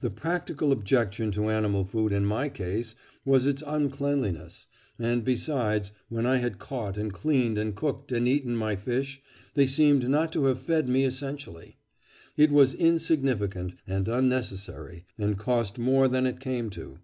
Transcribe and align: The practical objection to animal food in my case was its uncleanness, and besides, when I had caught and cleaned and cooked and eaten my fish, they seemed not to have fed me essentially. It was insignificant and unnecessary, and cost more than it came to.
The 0.00 0.10
practical 0.10 0.70
objection 0.70 1.32
to 1.32 1.50
animal 1.50 1.84
food 1.84 2.12
in 2.12 2.24
my 2.24 2.48
case 2.48 2.94
was 3.24 3.46
its 3.46 3.64
uncleanness, 3.66 4.68
and 4.96 5.24
besides, 5.24 5.90
when 6.08 6.24
I 6.24 6.36
had 6.36 6.60
caught 6.60 6.96
and 6.96 7.12
cleaned 7.12 7.58
and 7.58 7.74
cooked 7.74 8.12
and 8.12 8.28
eaten 8.28 8.56
my 8.56 8.76
fish, 8.76 9.20
they 9.54 9.66
seemed 9.66 10.08
not 10.08 10.32
to 10.34 10.44
have 10.44 10.60
fed 10.62 10.88
me 10.88 11.02
essentially. 11.04 11.78
It 12.36 12.52
was 12.52 12.74
insignificant 12.74 13.74
and 13.88 14.06
unnecessary, 14.06 15.04
and 15.18 15.36
cost 15.36 15.80
more 15.80 16.06
than 16.06 16.26
it 16.26 16.38
came 16.38 16.70
to. 16.70 17.00